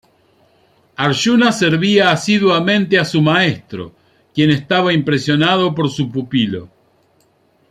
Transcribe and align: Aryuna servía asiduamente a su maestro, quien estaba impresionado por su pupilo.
Aryuna 0.97 1.51
servía 1.51 2.09
asiduamente 2.09 2.97
a 2.97 3.05
su 3.05 3.21
maestro, 3.21 3.93
quien 4.33 4.49
estaba 4.49 4.93
impresionado 4.93 5.75
por 5.75 5.91
su 5.91 6.11
pupilo. 6.11 6.69